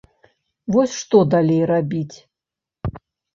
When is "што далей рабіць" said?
1.01-2.17